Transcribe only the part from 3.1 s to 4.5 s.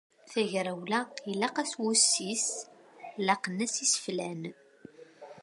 laqen-as iseflan.